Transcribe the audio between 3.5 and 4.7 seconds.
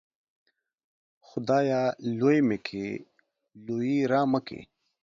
لويي رامه کې.